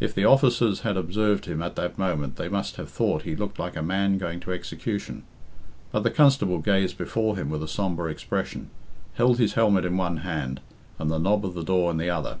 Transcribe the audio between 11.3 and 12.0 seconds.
of the door in